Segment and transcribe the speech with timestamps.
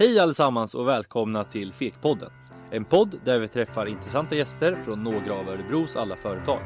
[0.00, 2.30] Hej allesammans och välkomna till Fekpodden.
[2.70, 6.60] En podd där vi träffar intressanta gäster från några av Örebros alla företag.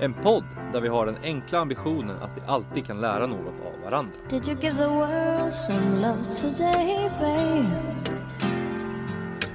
[0.00, 3.80] En podd där vi har den enkla ambitionen att vi alltid kan lära något av
[3.84, 4.12] varandra.
[4.30, 7.70] Did you give the world some love today, babe?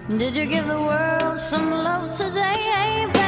[0.07, 3.18] Did you give the world some love today, babe?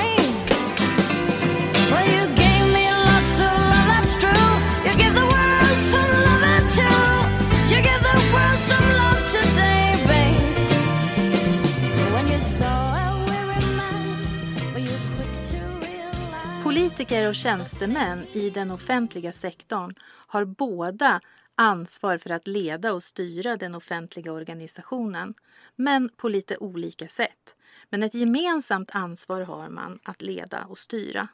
[16.82, 19.94] Politiker och tjänstemän i den offentliga sektorn
[20.28, 21.22] har båda
[21.56, 25.34] ansvar för att leda och styra den offentliga organisationen,
[25.76, 27.56] men på lite olika sätt.
[27.90, 31.28] Men ett gemensamt ansvar har man att leda och styra.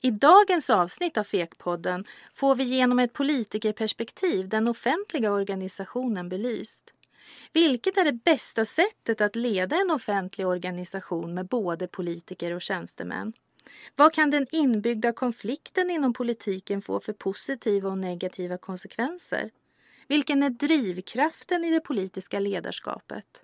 [0.00, 6.92] I dagens avsnitt av Fekpodden får vi genom ett politikerperspektiv den offentliga organisationen belyst.
[7.52, 13.32] Vilket är det bästa sättet att leda en offentlig organisation med både politiker och tjänstemän?
[13.96, 19.50] Vad kan den inbyggda konflikten inom politiken få för positiva och negativa konsekvenser?
[20.08, 23.42] Vilken är drivkraften i det politiska ledarskapet?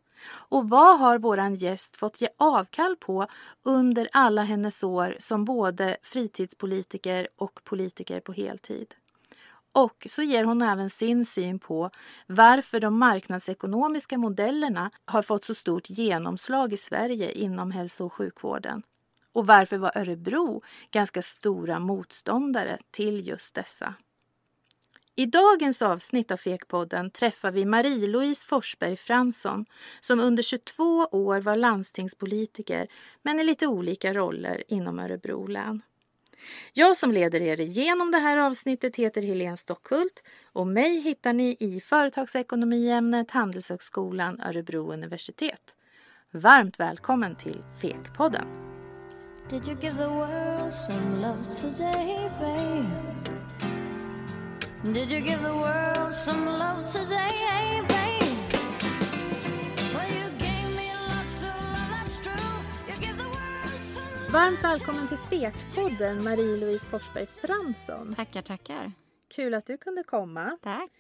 [0.49, 3.27] Och vad har våran gäst fått ge avkall på
[3.63, 8.95] under alla hennes år som både fritidspolitiker och politiker på heltid?
[9.73, 11.91] Och så ger hon även sin syn på
[12.27, 18.83] varför de marknadsekonomiska modellerna har fått så stort genomslag i Sverige inom hälso och sjukvården.
[19.33, 23.95] Och varför var Örebro ganska stora motståndare till just dessa?
[25.15, 29.65] I dagens avsnitt av Fekpodden träffar vi Marie-Louise Forsberg Fransson
[30.01, 32.87] som under 22 år var landstingspolitiker
[33.23, 35.83] men i lite olika roller inom Örebro län.
[36.73, 40.23] Jag som leder er igenom det här avsnittet heter Helene Stockhult
[40.53, 45.77] och mig hittar ni i företagsekonomiämnet Handelshögskolan Örebro universitet.
[46.31, 48.72] Varmt välkommen till Fekpodden!
[49.49, 52.87] Did you give the world some love today, babe?
[54.95, 58.53] Did you give the world some love today, babe?
[59.95, 62.33] Well, you gave me lots of love, that's true.
[62.89, 64.33] You give the world some love.
[64.33, 68.15] Varmt välkommen till Fekpodden Marie-Louise Forsberg Fransson.
[68.15, 68.93] Tackar, tackar.
[69.35, 70.59] Kul att du kunde komma.
[70.63, 70.91] Tack.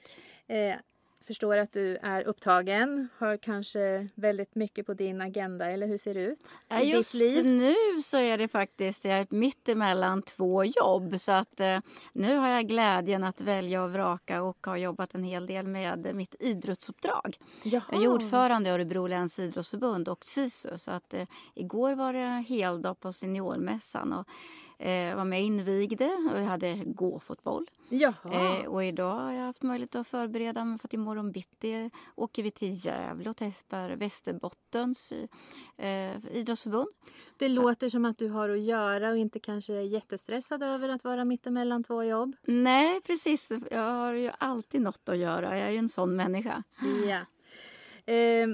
[0.47, 0.75] Eh,
[1.23, 6.15] förstår att du är upptagen, har kanske väldigt mycket på din agenda, eller hur ser
[6.15, 6.59] det ut?
[6.69, 7.47] Ja, just ditt liv?
[7.47, 11.21] nu så är det faktiskt jag är mitt emellan två jobb.
[11.21, 11.79] Så att, eh,
[12.13, 16.15] nu har jag glädjen att välja och vraka och har jobbat en hel del med
[16.15, 17.39] mitt idrottsuppdrag.
[17.63, 17.83] Jaha.
[17.93, 20.79] Jag är ordförande i Örebro läns idrottsförbund och SISU.
[20.79, 24.27] Så att, eh, igår var det heldag på seniormässan och
[24.83, 27.71] eh, var med och invigde och jag hade gåfotboll.
[27.91, 32.43] Eh, och idag har jag haft möjlighet att förbereda mig för att imorgon bitti åker
[32.43, 35.13] vi till Gävle och testar Västerbottens
[35.77, 36.89] eh, idrottsförbund.
[37.39, 40.89] det så- låter som att du har att göra och inte kanske är jättestressad över
[40.89, 42.37] att vara mittemellan två jobb.
[42.45, 43.53] Nej, precis.
[43.71, 45.59] Jag har ju alltid något att göra.
[45.59, 46.63] Jag är ju en sån människa.
[47.07, 47.21] Ja.
[48.13, 48.49] Eh,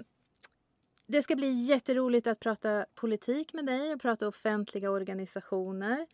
[1.09, 6.07] det ska bli jätteroligt att prata politik med dig och prata offentliga organisationer.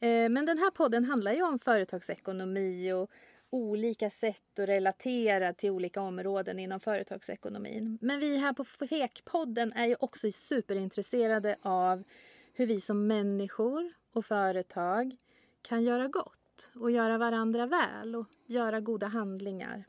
[0.00, 3.10] Eh, men den här podden handlar ju om företagsekonomi och
[3.50, 7.98] olika sätt att relatera till olika områden inom företagsekonomin.
[8.00, 12.04] Men vi här på Fekpodden är ju också superintresserade av
[12.52, 15.16] hur vi som människor och företag
[15.62, 19.84] kan göra gott och göra varandra väl och göra goda handlingar.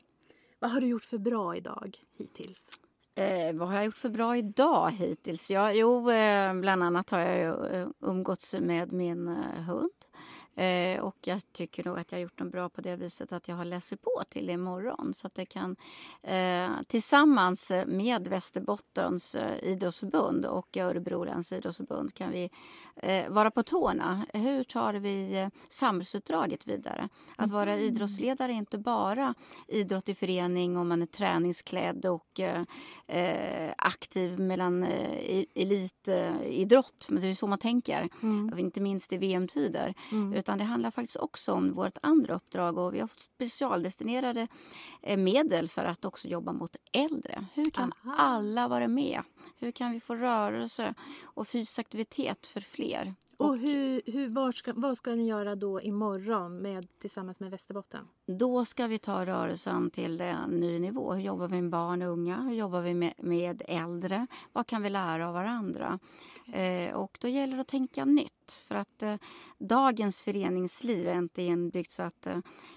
[0.58, 2.79] Vad har du gjort för bra idag hittills?
[3.14, 5.50] Eh, vad har jag gjort för bra idag hittills?
[5.50, 9.90] Ja, jo, eh, bland annat har jag eh, umgåtts med min eh, hund.
[10.56, 13.48] Eh, och jag tycker nog att jag har gjort den bra på det viset att
[13.48, 15.14] jag har läst på till imorgon.
[15.16, 15.76] Så att det kan
[16.22, 22.50] eh, tillsammans med Västerbottens eh, idrottsförbund och Örebro läns idrottsförbund kan vi
[22.96, 24.26] eh, vara på tårna.
[24.34, 27.08] Hur tar vi eh, samhällsuppdraget vidare?
[27.36, 29.34] Att vara idrottsledare är inte bara
[29.68, 34.86] idrott i förening om man är träningsklädd och eh, aktiv mellan
[35.54, 37.06] elitidrott.
[37.08, 38.58] Men det är så man tänker, Mm.
[38.58, 39.94] inte minst i VM-tider.
[40.40, 44.48] Utan det handlar faktiskt också om vårt andra uppdrag och vi har fått specialdestinerade
[45.02, 47.46] eh, medel för att också jobba mot äldre.
[47.54, 48.14] Hur kan Aha.
[48.18, 49.22] alla vara med?
[49.56, 53.14] Hur kan vi få rörelse och fysisk aktivitet för fler?
[53.40, 58.08] Och hur, hur, vad, ska, vad ska ni göra då imorgon med, tillsammans med Västerbotten?
[58.26, 61.12] då ska vi ta rörelsen till en ny nivå.
[61.12, 62.42] Hur jobbar vi med barn och unga?
[62.42, 64.26] Hur jobbar vi med, med äldre?
[64.52, 65.98] Vad kan vi lära av varandra?
[66.52, 68.52] Eh, och då gäller det att tänka nytt.
[68.68, 69.14] För att eh,
[69.58, 72.26] dagens föreningsliv är inte inbyggt så att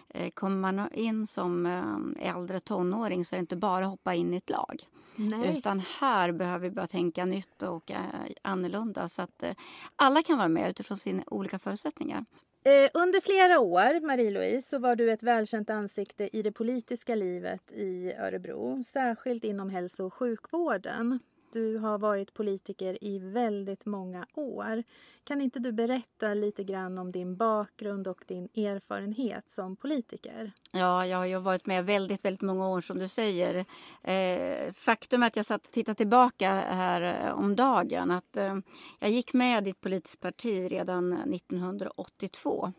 [0.10, 4.16] eh, kommer man in som eh, äldre tonåring så är det inte bara att hoppa
[4.16, 4.84] in i ett lag.
[5.16, 5.58] Nej.
[5.58, 7.98] Utan här behöver vi börja tänka nytt och eh,
[8.42, 9.52] annorlunda så att eh,
[9.96, 12.26] alla kan vara med utifrån sina olika förutsättningar.
[12.66, 17.72] Eh, under flera år, Marie-Louise, så var du ett välkänt ansikte i det politiska livet
[17.72, 21.20] i Örebro, särskilt inom hälso och sjukvården.
[21.54, 24.84] Du har varit politiker i väldigt många år.
[25.24, 30.52] Kan inte du berätta lite grann om din bakgrund och din erfarenhet som politiker?
[30.72, 33.66] Ja, jag har ju varit med väldigt, väldigt många år som du säger.
[34.04, 38.58] Eh, faktum är att jag satt och tittade tillbaka här eh, om dagen att eh,
[39.00, 42.74] jag gick med i ett politiskt parti redan 1982.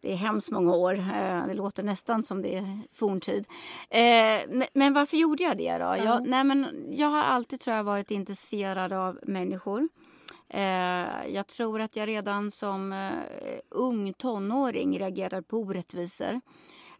[0.00, 0.94] Det är hemskt många år.
[0.94, 3.44] Eh, Det låter nästan som det är forntid.
[3.90, 5.96] Eh, men- varför gjorde jag det då?
[6.04, 9.88] Jag, nej men jag har alltid tror jag, varit intresserad av människor.
[10.48, 13.10] Eh, Jag tror att jag redan som
[13.70, 16.40] ung tonåring reagerade på orättvisor.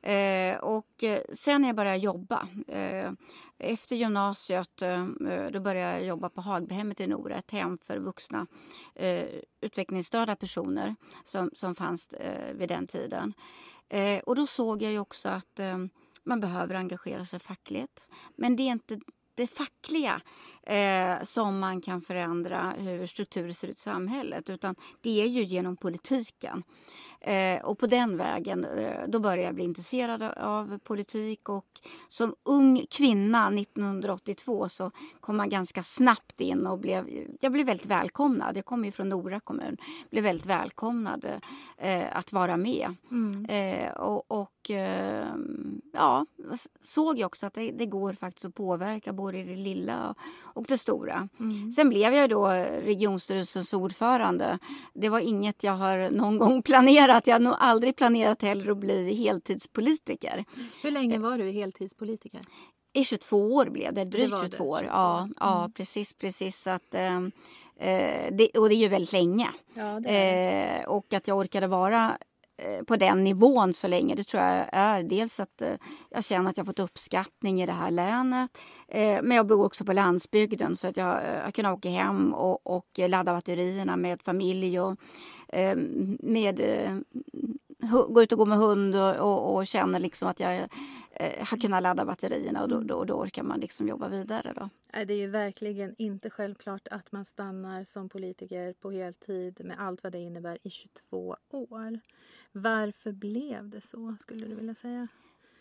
[0.03, 3.13] Eh, och eh, sen när jag började jobba, eh,
[3.59, 7.99] efter gymnasiet, eh, eh då började jag jobba på Hagbyhemmet i Nora, ett hem för
[7.99, 8.47] vuxna
[8.95, 9.27] eh,
[9.61, 12.09] utvecklingsstörda personer som, som fanns
[12.55, 13.35] vid den tiden.
[14.25, 15.61] Och då såg jag ju också att
[16.25, 18.07] man behöver engagera sig fackligt.
[18.37, 19.01] Men det är inte
[19.41, 20.21] det fackliga
[20.63, 25.45] eh, som man kan förändra hur strukturer ser ut i samhället utan det är ju
[25.45, 26.63] genom politiken.
[27.21, 31.67] Eh, och på den vägen eh, då började jag bli intresserad av politik och
[32.09, 34.91] som ung kvinna 1982 så
[35.21, 37.09] kom man ganska snabbt in och blev,
[37.41, 38.57] jag blev väldigt välkomnad.
[38.57, 39.77] Jag kommer ju från Nora kommun.
[40.11, 41.25] Blev väldigt välkomnad
[41.77, 42.95] eh, att vara med.
[43.49, 45.27] Eh, och och eh,
[45.93, 46.27] ja,
[46.81, 50.79] såg jag också att det, det går faktiskt att påverka både det lilla och det
[50.79, 51.29] stora.
[51.77, 52.47] Sen blev jag då
[52.85, 54.59] regionstyrelsens ordförande.
[54.95, 57.10] Det var inget jag har någon gång planerat.
[57.11, 60.45] Jag har nog aldrig planerat heller att bli heltidspolitiker.
[60.83, 62.41] Hur länge var du heltidspolitiker?
[62.93, 64.79] I 22 år blev det, drygt det, 22 år.
[64.79, 64.95] 22.
[64.95, 66.61] Ja, ja precis, precis.
[66.63, 67.17] Så att, eh,
[67.81, 69.49] eh, det, och det är ju väldigt länge.
[69.75, 72.19] Ja, det Eh, och att jag orkade vara
[72.61, 75.75] Eh, på den nivån så länge, det tror jag är dels att eh,
[76.11, 78.59] jag känner att jag fått uppskattning i det här länet.
[78.89, 82.35] Eh, men jag bor också på landsbygden så att jag, har jag kan åka hem
[82.35, 84.97] och, och ladda batterierna med familj och
[86.21, 86.61] med
[88.09, 90.55] gå ut och gå med hund och, och, och känna liksom att jag
[91.13, 94.53] eh, har kunnat ladda batterierna och då, då, då orkar man liksom jobba vidare.
[94.57, 94.69] Då.
[94.93, 100.03] Det är ju verkligen inte självklart att man stannar som politiker på heltid med allt
[100.03, 102.01] vad det innebär i 22 år.
[102.53, 105.09] Varför blev det så, skulle du vilja säga?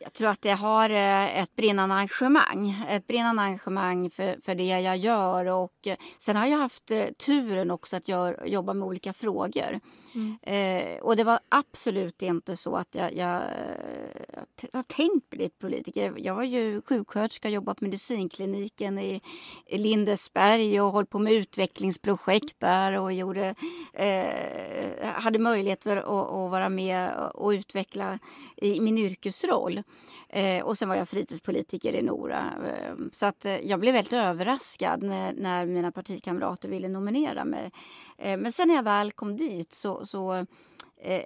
[0.01, 2.86] Jag tror att det har eh, ett brinnande engagemang.
[2.89, 5.45] Ett brinnande engagemang för, för det jag gör.
[5.45, 9.80] Och eh, sen har jag haft eh, turen också att gör, jobba med olika frågor.
[10.41, 13.42] Eh, och det var absolut inte så att jag, jag,
[14.73, 16.13] har tänkt bli politiker.
[16.17, 19.21] Jag var ju sjuksköterska, jobbat på medicinkliniken i,
[19.69, 23.56] Lindesberg och höll på med utvecklingsprojekt där och gjorde,
[23.94, 28.19] eh, hade möjlighet att, att vara med och utveckla
[28.57, 29.83] i min yrkesroll.
[30.29, 32.53] Eh, och sen var jag fritidspolitiker i Nora.
[32.67, 37.71] Eh, så att eh, jag blev väldigt överraskad när, när mina partikamrater ville nominera mig.
[38.17, 40.45] Eh, men sen när jag väl kom dit så, så
[41.00, 41.24] eh,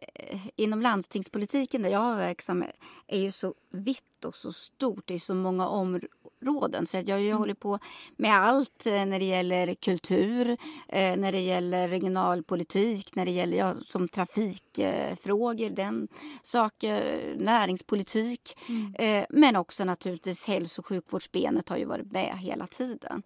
[0.56, 2.66] inom landstingspolitiken där jag är verksam
[3.08, 5.04] är ju så vitt och så stort.
[5.06, 6.86] Det är så många områden.
[6.86, 7.80] Så jag har ju hållit på
[8.16, 10.50] med allt eh, när det gäller kultur,
[10.88, 16.08] eh, när det gäller regionalpolitik, när det gäller ja, som trafikfrågor, den
[16.44, 18.58] saker, näringspolitik.
[18.96, 23.22] Eh, men också naturligtvis hälso och sjukvårdsbenet har ju varit med hela tiden.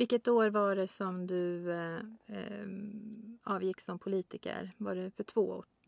[0.00, 2.66] Vilket år var det som du eh, eh,
[3.44, 4.72] avgick som politiker?
[4.76, 5.40] Var det för två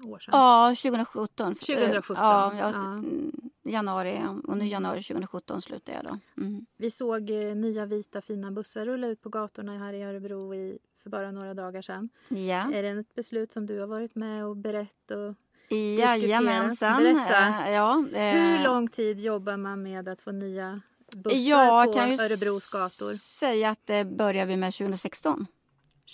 [0.02, 0.30] år- sedan?
[0.32, 1.54] Ja, 2017.
[1.54, 2.92] 2017, Ja, ja, ja.
[2.92, 4.20] mm, januari.
[4.44, 6.42] Och nu januari 2017 slutade jag då.
[6.42, 6.66] Mm.
[6.76, 10.78] Vi såg eh, nya vita fina bussar rulla ut på gatorna här i Örebro i,
[11.02, 12.08] för bara några dagar sedan.
[12.28, 12.72] Ja.
[12.72, 15.10] Är det ett beslut som du har varit med och berett?
[15.10, 15.34] Och
[15.98, 17.02] Jajamensan.
[17.02, 17.64] Berätta.
[17.66, 20.80] Eh, Ja, eh, hur lång tid jobbar man med att få nya
[21.16, 23.14] bussar jag på kan ju Örebros gator?
[23.14, 25.46] säga att det börjar vi med 2016.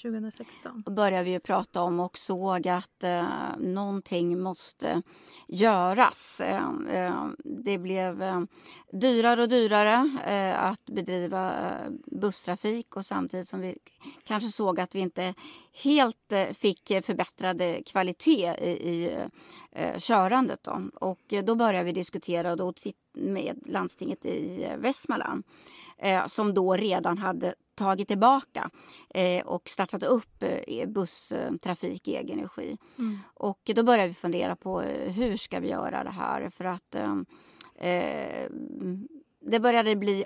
[0.03, 0.83] 2016.
[0.87, 3.29] började vi ju prata om och såg att eh,
[3.59, 5.03] någonting måste
[5.49, 6.41] göras.
[6.41, 8.41] Eh, eh, det blev eh,
[8.93, 13.79] dyrare och dyrare eh, att bedriva eh, busstrafik och samtidigt som vi
[14.25, 15.35] kanske såg att vi inte
[15.73, 19.17] helt eh, fick förbättrade eh, kvalitet i, i
[19.73, 20.63] eh, körandet.
[20.63, 20.83] Då.
[20.95, 22.73] Och eh, då började vi diskutera och då
[23.13, 25.45] med landstinget i eh, Västmanland
[25.99, 28.71] eh, som då redan hade tagit tillbaka
[29.15, 32.77] eh, och startat upp eh, busstrafik i egen regi.
[32.99, 33.19] Mm.
[33.35, 36.95] Och då började vi fundera på eh, hur ska vi göra det här för att
[36.95, 37.17] eh,
[37.91, 38.49] eh,
[39.41, 40.25] det började bli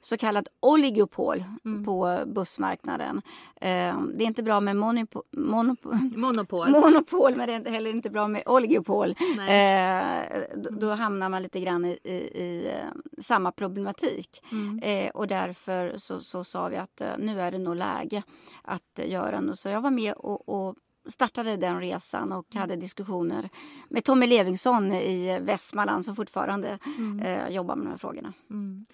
[0.00, 1.84] så kallat oligopol Mm.
[1.84, 3.22] på bussmarknaden.
[3.60, 6.70] Eh, det är inte bra med monopo, monopo, Monopol.
[6.70, 9.14] monopol men det är inte heller inte bra med oligopol.
[9.48, 12.12] Eh, då, då hamnar man lite grann i, i,
[12.42, 14.42] i eh, samma problematik.
[14.52, 14.78] Mm.
[14.82, 18.22] Eh, och därför så, så sa vi att eh, nu är det nog läge
[18.62, 19.58] att göra något.
[19.58, 20.74] Så jag var med och, och
[21.08, 23.48] startade den resan och hade diskussioner
[23.88, 26.78] med Tommy Levingsson i Västmanland som fortfarande
[27.24, 28.32] eh, jobbar med de här frågorna.
[28.50, 28.84] Mm.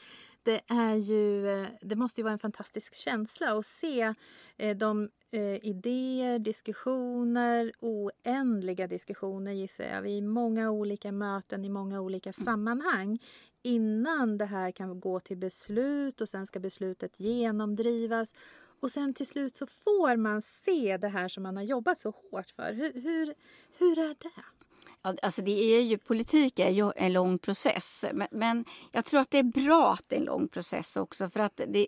[0.49, 4.15] Det, är ju, eh, det måste ju vara en fantastisk känsla att se
[4.57, 12.01] eh, de eh, idéer, diskussioner, oändliga diskussioner gissar jag, i många olika möten i många
[12.01, 13.19] olika sammanhang
[13.63, 18.35] innan det här kan gå till beslut och sen ska beslutet genomdrivas.
[18.81, 22.11] Och sen till slut så får man se det här som man har jobbat så
[22.11, 22.73] hårt för.
[22.73, 23.35] Hur, hur,
[23.79, 24.58] hur är det?
[25.03, 28.05] Alltså det är ju, politik är ju en lång process.
[28.13, 31.31] Men, men jag tror att det är bra att det är en lång process också.
[31.31, 31.87] För att det,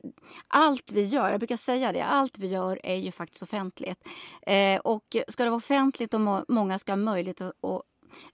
[0.49, 4.09] allt vi gör, jag brukar säga det, allt vi gör är ju faktiskt offentligt.
[4.43, 7.83] Eh, och ska det vara offentligt och må, många ska ha möjlighet att, att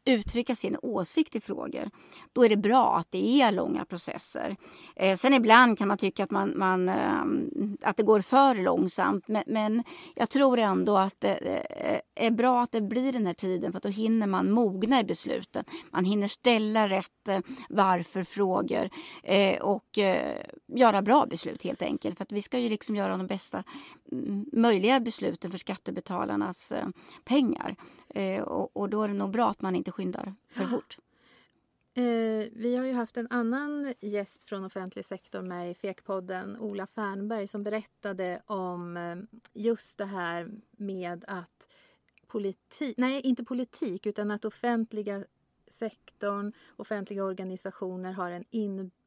[0.05, 1.91] uttrycka sin åsikt i frågor,
[2.33, 4.57] då är det bra att det är långa processer.
[4.97, 7.25] Eh, sen ibland kan man tycka att, man, man, eh,
[7.83, 9.83] att det går för långsamt, men, men
[10.15, 13.77] jag tror ändå att det eh, är bra att det blir den här tiden, för
[13.77, 15.65] att då hinner man mogna i besluten.
[15.91, 18.91] Man hinner ställa rätt eh, varför-frågor
[19.23, 22.17] eh, och eh, göra bra beslut helt enkelt.
[22.17, 23.65] För att vi ska ju liksom göra de bästa
[24.13, 26.87] mm, möjliga besluten för skattebetalarnas eh,
[27.25, 27.77] pengar.
[28.17, 30.99] Eh, och, och då är det nog bra att man inte skyndar för fort.
[31.95, 36.87] Eh, vi har ju haft en annan gäst från offentlig sektor med i Fekpodden, Ola
[36.87, 39.17] Fernberg, som berättade om eh,
[39.53, 41.69] just det här med att
[42.27, 45.25] politik, nej inte politik, utan att offentliga
[45.69, 49.06] sektorn, offentliga organisationer har en inbyggd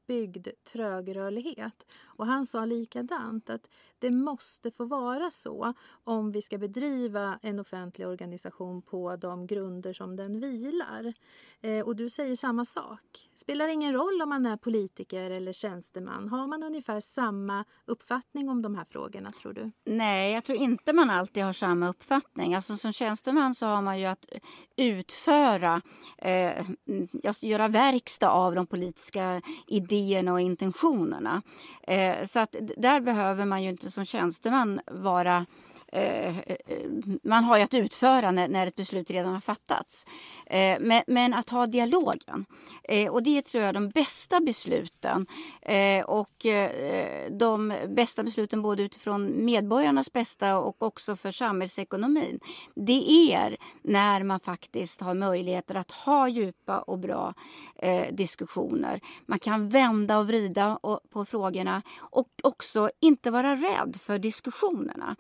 [0.71, 1.87] trögrörlighet.
[2.05, 5.73] Och han sa likadant att det måste få vara så
[6.03, 11.13] om vi ska bedriva en offentlig organisation på de grunder som den vilar.
[11.61, 13.29] Eh, och du säger samma sak.
[13.35, 16.29] Spelar ingen roll om man är politiker eller tjänsteman.
[16.29, 19.71] Har man ungefär samma uppfattning om de här frågorna tror du?
[19.85, 22.55] Nej, jag tror inte man alltid har samma uppfattning.
[22.55, 24.25] Alltså, som tjänsteman så har man ju att
[24.75, 25.81] utföra,
[26.17, 26.65] eh,
[27.27, 31.41] alltså göra verkstad av de politiska idéerna och intentionerna.
[31.87, 35.43] Eh, så att där behöver man ju inte som tjänsteman vara eh,
[35.91, 36.89] Eh, eh, eh,
[37.23, 40.05] man har ju att utföra när, när ett beslut redan har fattats.
[40.45, 42.45] Eh, men, men att ha dialogen.
[42.83, 45.27] Eh, och det är, tror jag de bästa besluten.
[45.61, 52.39] Eh, och eh, de bästa besluten både utifrån medborgarnas bästa och också för samhällsekonomin.
[52.75, 57.33] Det är när man faktiskt har möjligheter att ha djupa och bra
[57.75, 59.01] eh, diskussioner.
[59.25, 65.15] Man kan vända och vrida och, på frågorna och också inte vara rädd för diskussionerna.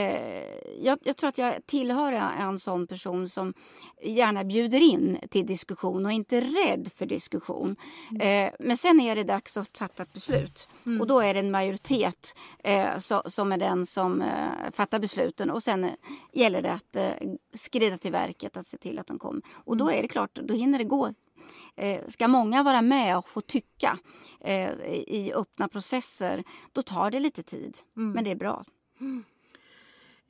[0.00, 0.44] Eh,
[0.80, 3.54] jag, jag tror att jag tillhör en, sån person som
[4.02, 7.76] gärna bjuder in till diskussion och inte är rädd för diskussion.
[8.20, 10.68] Eh, men sen är det dags att fatta ett beslut
[11.00, 15.50] och då är det en majoritet eh, så, som är den som eh, fattar besluten
[15.50, 15.90] och sen eh,
[16.32, 17.12] gäller det att eh,
[17.54, 19.42] skrida till verket att se till att de kommer.
[19.52, 21.12] Och då är det klart, då hinner det gå
[21.76, 23.98] Eh, ska många vara med och få tycka
[24.40, 27.78] eh, i öppna processer, då tar det lite tid.
[27.94, 28.64] Men det är bra.
[29.00, 29.06] Eh,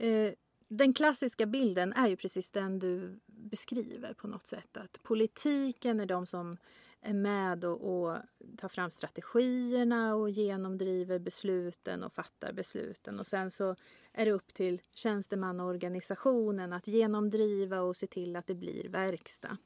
[0.01, 0.33] Eh,
[0.69, 4.77] den klassiska bilden är ju precis den du beskriver på något sätt.
[4.77, 6.57] Att politiken är de som
[7.01, 8.17] är med och, och
[8.57, 13.21] tar fram strategierna och genomdriver besluten och fattar besluten.
[13.21, 13.77] Och sen så
[14.13, 19.57] är det upp till tjänstemannaorganisationen att genomdriva och se till att det blir verkstad.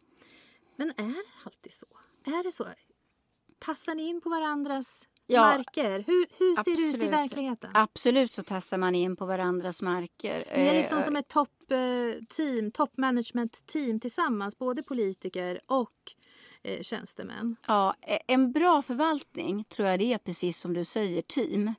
[0.77, 1.87] Men är det alltid så?
[2.25, 2.67] Är det så?
[3.59, 6.05] Tassar ni in på varandras Ja, marker?
[6.07, 7.13] Hur, hur ser det ut i absolut.
[7.13, 7.71] verkligheten?
[7.75, 10.45] Absolut så tassar man in på varandras marker.
[10.57, 15.91] Ni är Eh, liksom som ett toppteam, top management team tillsammans, både politiker och
[16.63, 17.57] eh, tjänstemän.
[17.67, 21.75] Ja, e- en bra förvaltning tror jag det är precis som du säger, team.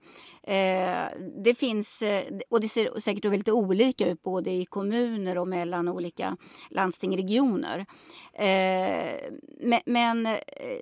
[0.47, 1.05] Eh,
[1.43, 5.87] det finns, eh, och det ser säkert väldigt olika ut både i kommuner och mellan
[5.87, 6.37] olika
[6.69, 7.85] landsting och regioner.
[8.33, 9.15] Eh,
[9.59, 10.37] men, men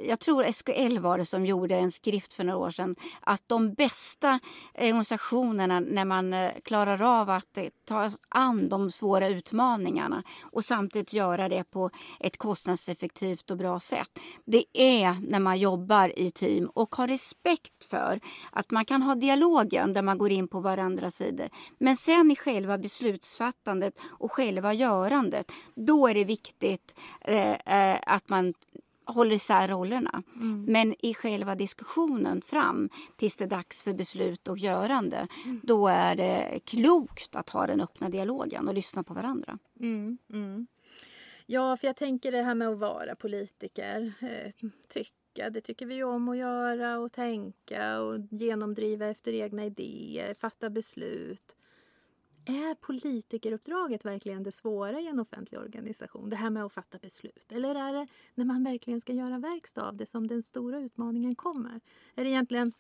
[0.07, 3.73] jag tror SKL var det som gjorde en skrift för några år sedan att de
[3.73, 4.39] bästa
[4.73, 11.49] organisationerna när man eh, klarar av att ta an de svåra utmaningarna och samtidigt göra
[11.49, 11.89] det på
[12.19, 14.19] ett kostnadseffektivt och bra sätt.
[14.45, 18.19] Det är när man jobbar i team och har respekt för
[18.51, 21.49] att man kan ha dialog dialogen där man går in på varandras sidor.
[21.77, 28.29] Men sen i själva beslutsfattandet och själva görandet, då är det viktigt eh, eh, att
[28.29, 28.53] man
[29.05, 30.23] håller isär rollerna.
[30.67, 35.27] Men i själva diskussionen fram tills det är dags för beslut och görande,
[35.63, 39.57] då är det klokt att ha den öppna dialogen och lyssna på varandra.
[39.79, 40.67] Mm, mm.
[41.45, 44.13] Ja, för jag tänker det här med att vara politiker.
[44.21, 44.69] Eh,
[45.33, 50.33] tycka, det tycker vi ju om att göra och tänka och genomdriva efter egna idéer,
[50.33, 51.55] fatta beslut.
[52.45, 56.29] Är politikeruppdraget verkligen det svåra i en offentlig organisation?
[56.29, 57.51] Det här med att fatta beslut?
[57.51, 61.35] Eller är det när man verkligen ska göra verkstad av det som den stora utmaningen
[61.35, 61.79] kommer?
[62.15, 62.73] Är det egentligen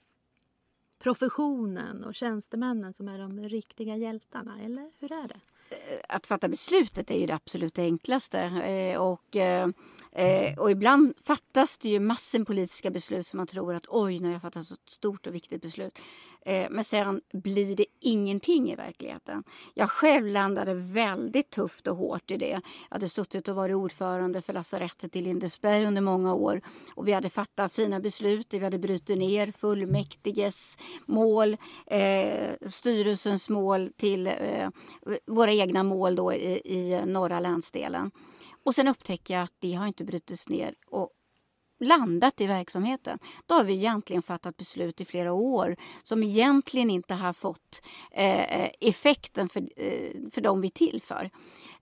[0.99, 4.59] professionen och tjänstemännen som är de riktiga hjältarna?
[4.63, 5.39] Eller hur är det?
[5.69, 8.39] Eh, att fatta beslutet är ju det absolut enklaste.
[8.41, 9.67] Eh, och, eh,
[10.15, 14.27] eh, och ibland fattas det ju massor politiska beslut som man tror att oj, nu
[14.27, 15.99] har jag fattat ett stort och viktigt beslut.
[16.45, 19.43] Eh, men sen blir det ingenting i verkligheten.
[19.73, 22.49] Jag själv landade väldigt tufft och hårt i det.
[22.49, 26.61] Jag hade suttit och varit ordförande för lasarettet i Lindesberg under många år.
[26.95, 28.47] Och vi hade fattat fina beslut.
[28.49, 34.69] Vi hade brutit ner fullmäktiges mål, eh, styrelsens mål till eh,
[35.25, 38.11] våra egna mål då i, i norra länsdelen.
[38.65, 41.09] Och sen upptäcker jag att det har inte brutits ner och
[41.79, 43.19] landat i verksamheten.
[43.45, 48.69] Då har vi egentligen fattat beslut i flera år som egentligen inte har fått eh,
[48.81, 51.29] effekten för, eh, för dem vi är till för.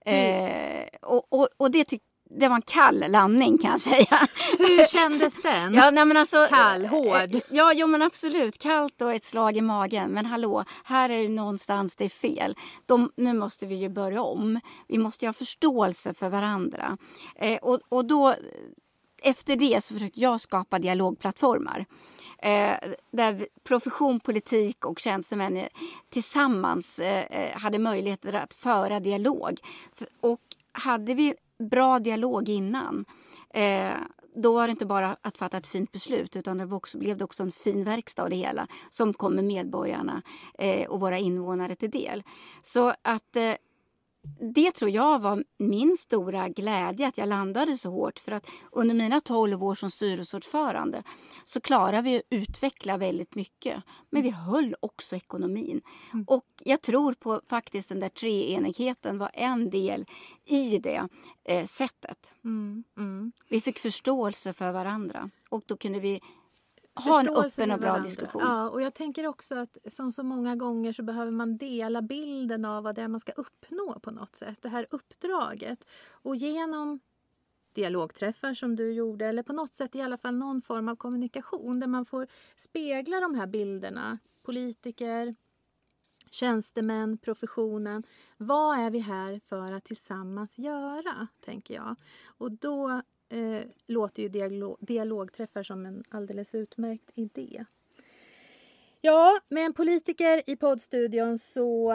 [0.00, 4.28] Eh, och, och, och det tycker det var en kall landning kan jag säga.
[4.58, 5.74] Hur kändes den?
[5.82, 7.34] Ja, nej, men alltså, Kall, hård.
[7.34, 8.58] eh, Ja, jo, men absolut.
[8.58, 10.10] Kallt och ett slag i magen.
[10.10, 12.56] Men hallå, här är det någonstans det är fel.
[12.86, 14.60] De, nu måste vi ju börja om.
[14.88, 16.96] Vi måste ju ha förståelse för varandra.
[17.36, 18.34] Eh, och, och då,
[19.22, 21.84] efter det så försökte jag skapa dialogplattformar.
[22.38, 22.74] Eh,
[23.12, 25.66] där profession, politik och tjänstemän eh,
[26.10, 29.58] tillsammans eh, eh, hade möjligheter att föra dialog.
[30.20, 30.40] Och
[30.72, 31.34] hade vi
[31.68, 33.04] bra dialog innan
[33.54, 33.94] eh,
[34.34, 37.24] då var det inte bara att fatta ett fint beslut utan det också, blev det
[37.24, 40.22] också en fin verkstad av det hela som kommer medborgarna
[40.58, 42.22] eh, och våra invånare till del.
[42.62, 43.54] Så att eh,
[44.54, 48.18] det tror jag var min stora glädje att jag landade så hårt.
[48.18, 51.02] För att under mina 12 år som styrelseordförande
[51.44, 53.82] så klarade vi att utveckla väldigt mycket.
[54.10, 55.80] Men vi höll också ekonomin.
[56.26, 60.06] Och jag tror på faktiskt den där treenigheten var en del
[60.44, 61.08] i det
[61.44, 62.32] eh, sättet.
[62.44, 63.32] Mm, mm.
[63.48, 66.20] Vi fick förståelse för varandra och då kunde vi
[66.94, 68.08] ha en öppen och bra varandra.
[68.08, 68.42] diskussion.
[68.42, 72.64] Ja, och jag tänker också att som så många gånger så behöver man dela bilden
[72.64, 74.62] av vad det är man ska uppnå på något sätt.
[74.62, 75.88] Det här uppdraget.
[76.12, 77.00] Och genom
[77.72, 81.80] dialogträffar som du gjorde eller på något sätt i alla fall någon form av kommunikation
[81.80, 82.26] där man får
[82.56, 84.18] spegla de här bilderna.
[84.44, 85.34] Politiker,
[86.30, 88.02] tjänstemän, professionen.
[88.36, 91.96] Vad är vi här för att tillsammans göra, tänker jag.
[92.38, 97.64] Och då eh, låter ju dialog, dialogträffar som en alldeles utmärkt idé.
[99.00, 101.92] Ja, med en politiker i poddstudion så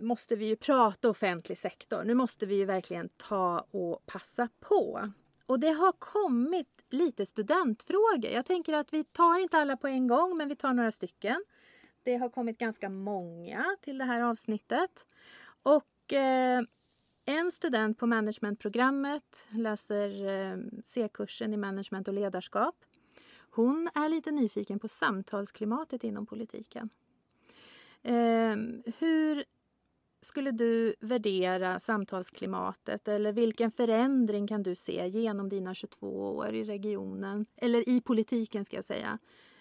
[0.00, 2.04] måste vi ju prata offentlig sektor.
[2.04, 5.10] Nu måste vi ju verkligen ta och passa på.
[5.46, 8.30] Och det har kommit lite studentfrågor.
[8.32, 11.44] Jag tänker att vi tar inte alla på en gång, men vi tar några stycken.
[12.02, 15.06] Det har kommit ganska många till det här avsnittet.
[15.62, 16.62] Och eh,
[17.30, 22.76] en student på managementprogrammet läser eh, C-kursen i management och ledarskap.
[23.50, 26.90] Hon är lite nyfiken på samtalsklimatet inom politiken.
[28.02, 28.56] Eh,
[28.98, 29.44] hur
[30.20, 36.64] skulle du värdera samtalsklimatet eller vilken förändring kan du se genom dina 22 år i
[36.64, 39.18] regionen, eller i politiken ska jag säga,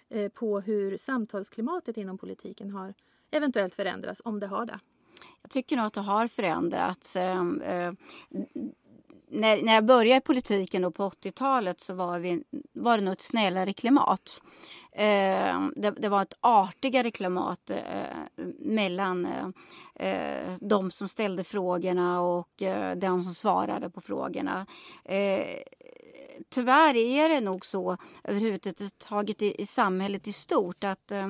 [0.09, 2.93] eh, på hur samtalsklimatet inom politiken har
[3.31, 4.79] eventuellt förändrats, om det har det?
[5.41, 7.15] Jag tycker nog att det har förändrats.
[7.15, 7.91] Ehm, eh,
[9.31, 13.11] när, när jag började i politiken då på 80-talet så var, vi, var det nog
[13.11, 14.41] ett snällare klimat.
[14.91, 17.77] Eh, det, det var ett artigare klimat eh,
[18.59, 24.65] mellan eh, eh de som ställde frågorna och eh, de som svarade på frågorna.
[25.05, 25.45] Eh,
[26.49, 31.27] Tyvärr är det nog så överhuvudtaget i, i samhället i stort att eh,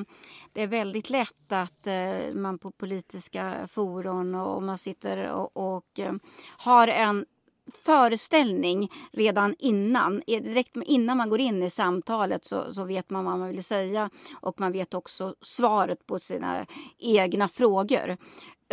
[0.54, 6.00] det är väldigt lätt att eh, man på politiska forum och man sitter och, och
[6.00, 6.14] eh,
[6.58, 7.26] har en
[7.74, 10.22] föreställning redan innan.
[10.28, 14.10] Direkt innan man går in i samtalet så, så, vet man vad man vill säga
[14.42, 16.66] och man vet också svaret på sina
[16.98, 18.18] egna frågor.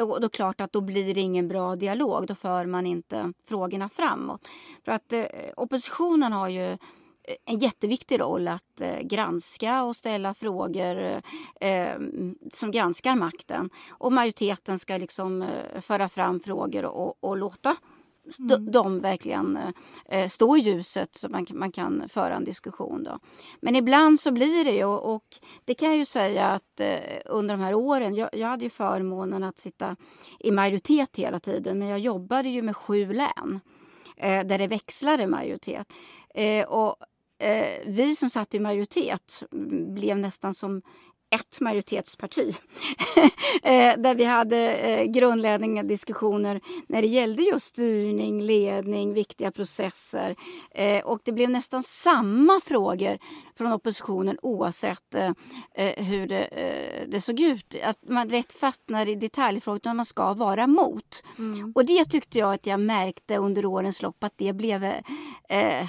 [0.02, 2.26] Och då klart att då blir det ingen bra dialog.
[2.26, 4.48] Då för man inte frågorna framåt.
[4.85, 5.24] För att eh,
[5.56, 6.76] oppositionen har ju eh,
[7.44, 11.20] en jätteviktig roll att eh, granska och ställa frågor eh,
[11.70, 11.98] eh,
[12.52, 13.70] som granskar makten.
[13.90, 17.76] Och majoriteten ska liksom eh, föra fram frågor och, och låta
[18.38, 18.70] mm.
[18.70, 19.58] de verkligen
[20.08, 23.02] eh, stå i ljuset så man, man kan föra en diskussion.
[23.02, 23.18] Då.
[23.60, 25.24] Men ibland så blir det ju, och, och
[25.64, 28.70] det kan jag ju säga att eh, under de här åren, jag, jag hade ju
[28.70, 29.96] förmånen att sitta
[30.38, 33.60] i majoritet hela tiden men jag jobbade ju med sju län
[34.16, 35.92] eh, där det växlade majoritet.
[36.34, 36.96] Eh, och
[37.38, 39.42] eh, vi som satt i majoritet
[39.94, 40.82] blev nästan som
[41.34, 42.52] ett majoritetsparti.
[43.62, 50.36] Eh, där vi hade eh, grundläggande diskussioner när det gällde just styrning, ledning, viktiga processer.
[50.70, 53.18] Eh, och det blev nästan samma frågor
[53.58, 55.14] från oppositionen oavsett
[55.96, 56.48] hur det,
[57.08, 57.74] det såg ut.
[57.82, 61.24] Att man rätt fastnar i detaljfrågor utan man ska vara mot.
[61.38, 61.72] Mm.
[61.74, 64.84] Och det tyckte jag att jag märkte under årens lopp att det blev
[65.48, 65.86] eh,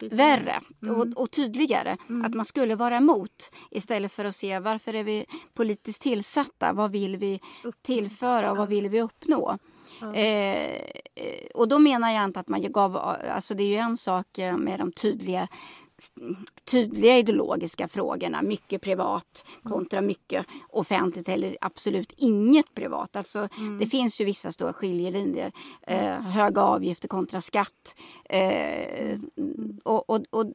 [0.00, 0.16] Tydligare.
[0.16, 1.00] värre mm.
[1.00, 1.96] och, och, tydligare.
[2.08, 2.24] Mm.
[2.24, 6.72] Att man skulle vara emot istället för att se varför är vi politiskt tillsatta?
[6.72, 7.40] Vad vill vi
[7.82, 9.58] tillföra och vad vill vi uppnå?
[10.00, 10.14] Ja.
[10.14, 10.80] Eh,
[11.54, 12.96] och då menar jag inte att man gav...
[12.96, 15.48] Alltså det är ju en sak med de tydliga
[16.64, 18.42] tydliga ideologiska frågorna.
[18.42, 23.16] Mycket privat kontra mycket offentligt eller absolut inget privat.
[23.16, 23.78] Alltså, mm.
[23.78, 25.52] Det finns ju vissa stora skiljelinjer.
[25.82, 27.94] Eh, höga avgifter kontra skatt.
[28.24, 29.80] Eh, mm.
[29.84, 30.46] och, och, och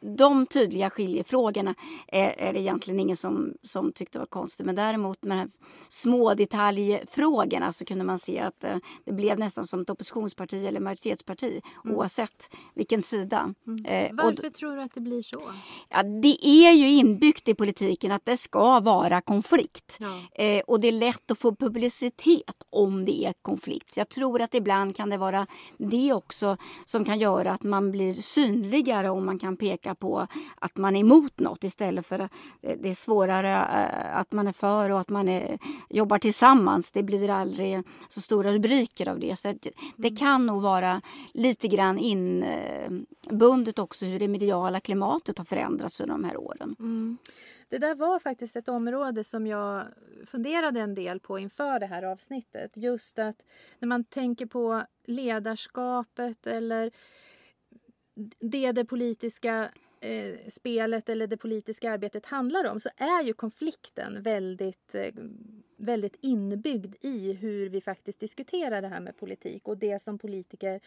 [0.00, 1.74] de tydliga skiljefrågorna
[2.08, 4.66] är, är det egentligen ingen som, som tyckte var konstigt.
[4.66, 5.50] Men däremot med de
[5.88, 10.80] små detaljfrågorna så kunde man se att eh, det blev nästan som ett oppositionsparti eller
[10.80, 11.96] majoritetsparti mm.
[11.96, 13.54] oavsett vilken sida.
[13.66, 13.84] Mm.
[13.84, 15.42] Eh, Varför tror du att det blir så?
[15.88, 19.98] Ja, det är ju inbyggt i politiken att det ska vara konflikt.
[20.00, 20.44] Ja.
[20.44, 23.92] Eh, och det är lätt att få publicitet om det är konflikt.
[23.92, 25.46] Så jag tror att ibland kan det vara
[25.78, 30.76] det också som kan göra att man blir synligare och man kan peka på att
[30.76, 34.90] man är emot något istället för att det är svårare eh, att man är för
[34.90, 35.58] och att man är,
[35.90, 36.92] jobbar tillsammans.
[36.92, 39.36] Det blir aldrig så stora rubriker av det.
[39.36, 40.16] Så det, mm.
[40.16, 41.00] kan nog vara
[41.34, 46.76] lite grann inbundet också hur det mediala klimatet har förändrats under de här åren.
[46.78, 47.18] Mm.
[47.68, 49.84] Det där var faktiskt ett område som jag
[50.26, 52.76] funderade en del på inför det här avsnittet.
[52.76, 53.46] Just att
[53.78, 56.90] när man tänker på ledarskapet eller
[58.40, 64.22] det det politiska eh, spelet eller det politiska arbetet handlar om så är ju konflikten
[64.22, 65.14] väldigt, eh,
[65.76, 70.80] väldigt inbyggd i hur vi faktiskt diskuterar det här med politik och det som politiker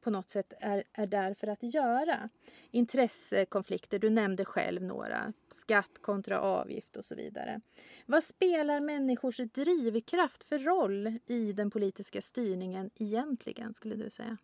[0.00, 2.28] på något sätt är, är där för att göra.
[2.70, 5.32] Intressekonflikter, du nämnde själv några.
[5.54, 7.60] Skatt kontra avgift och så vidare.
[8.06, 14.36] Vad spelar människors drivkraft för roll i den politiska styrningen egentligen, skulle du säga?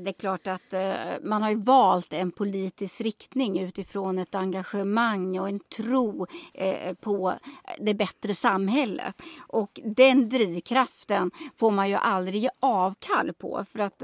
[0.00, 5.48] Det är klart att eh, man har valt en politisk riktning utifrån ett engagemang och
[5.48, 7.34] en tro eh, på
[7.78, 9.22] det bättre samhället.
[9.38, 14.02] Och den drivkraften får man ju aldrig ge avkall på för att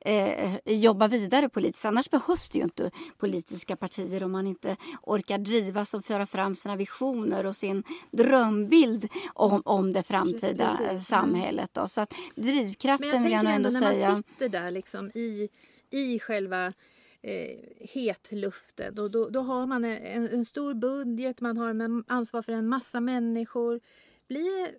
[0.00, 1.84] eh, jobba vidare politiskt.
[1.84, 6.54] Annars behövs det ju inte politiska partier om man inte orkar drivas och föra fram
[6.54, 11.08] sina visioner och sin drömbild om, om det framtida Precis.
[11.08, 11.70] samhället.
[11.72, 11.88] Då.
[11.88, 14.08] Så att drivkraften vill jag nog ändå säga...
[14.08, 15.48] När man sitter där liksom i i,
[15.90, 16.72] i själva
[17.22, 18.98] eh, hetluften.
[18.98, 23.00] Och då, då har man en, en stor budget, man har ansvar för en massa
[23.00, 23.80] människor.
[24.28, 24.78] Blir det,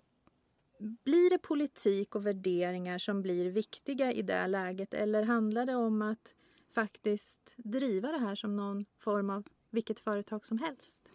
[1.04, 6.02] blir det politik och värderingar som blir viktiga i det läget eller handlar det om
[6.02, 6.34] att
[6.74, 11.08] faktiskt driva det här som någon form av vilket företag som helst?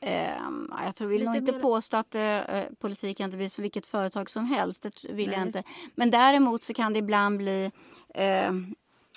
[0.00, 1.60] Um, jag tror, vill nog inte mer...
[1.60, 4.82] påstå att uh, politik inte blir som vilket företag som helst.
[4.82, 5.38] Det vill Nej.
[5.38, 5.62] jag inte.
[5.94, 7.70] Men däremot så kan det ibland bli
[8.18, 8.52] uh,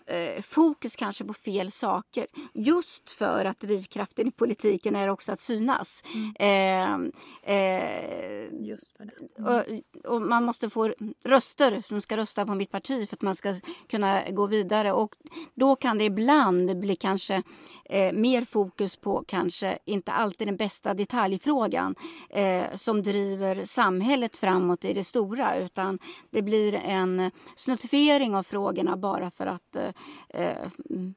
[0.08, 2.28] eh, fokus kanske på fel saker.
[2.54, 6.04] Just för att drivkraften i politiken är också att synas.
[6.40, 7.12] Mm.
[7.44, 9.42] Eh, eh, just för det.
[9.42, 9.82] Mm.
[10.04, 13.36] Och, och, man måste få röster som ska rösta på mitt parti för att man
[13.36, 13.56] ska
[13.90, 14.92] kunna gå vidare.
[14.92, 15.16] Och
[15.56, 17.44] då kan det ibland bli kanske
[17.86, 21.96] eh, mer fokus på kanske inte alltid den bästa detaljfrågan
[22.30, 28.98] eh, som driver samhället framåt i det stora utan det blir en snuttifiering av frågorna
[28.98, 29.76] bara för att
[30.30, 31.16] eh, mm.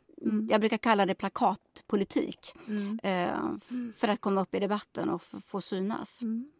[0.50, 2.54] jag brukar kalla det plakatpolitik.
[2.68, 2.98] Mm.
[3.02, 6.22] Eh, f- för att komma upp i debatten och få synas.
[6.22, 6.50] Mm.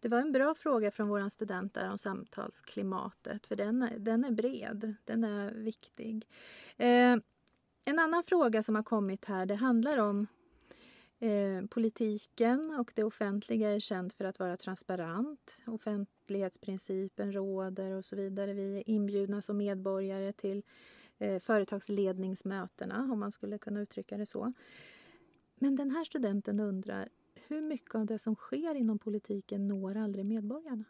[0.00, 4.30] Det var en bra fråga från våra studenter om samtalsklimatet, för den är, den är
[4.30, 6.26] bred, den är viktig.
[6.76, 7.16] Eh,
[7.84, 10.26] en annan fråga som har kommit här, det handlar om
[11.18, 15.62] eh, politiken och det offentliga är känt för att vara transparent.
[15.66, 18.52] Offentlighetsprincipen råder och så vidare.
[18.52, 20.62] Vi är inbjudna som medborgare till
[21.18, 24.52] eh, företagsledningsmötena, om man skulle kunna uttrycka det så.
[25.54, 27.08] Men den här studenten undrar,
[27.48, 30.84] hur mycket av det som sker inom politiken når aldrig medborgarna?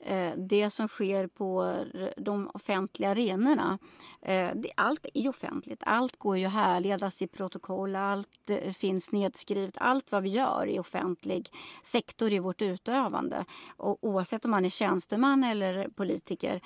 [0.00, 1.84] Eh, det som sker på
[2.16, 3.78] de offentliga arenorna.
[4.22, 5.82] Eh, allt är ju offentligt.
[5.86, 7.96] Allt går ju att härledas i protokoll.
[7.96, 9.74] Allt eh, finns nedskrivet.
[9.76, 11.50] Allt vad vi gör i offentlig
[11.82, 13.44] sektor i vårt utövande.
[13.76, 16.60] Och oavsett om man är tjänsteman eller politiker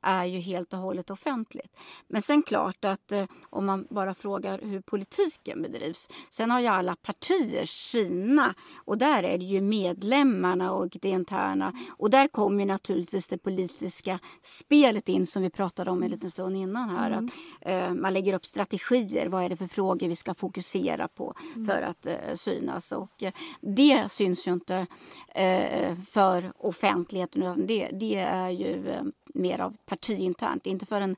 [0.00, 1.76] är ju helt och hållet offentligt.
[2.08, 6.10] Men sen klart att om man bara frågar hur politiken bedrivs.
[6.30, 11.72] Sen har ju alla partier sina och där är det ju medlemmarna och det interna.
[11.98, 16.30] Och där kommer ju naturligtvis det politiska spelet in som vi pratade om en liten
[16.30, 17.10] stund innan här.
[17.10, 17.24] Att,
[17.60, 19.26] eh, man lägger upp strategier.
[19.26, 21.34] Vad är det för frågor vi ska fokusera på
[21.66, 22.92] för att eh, synas?
[22.92, 24.86] Och eh, det syns ju inte
[25.34, 29.02] eh, för offentligheten utan det, det är ju eh,
[29.34, 30.66] mer av partiinternt.
[30.66, 31.16] Inte förrän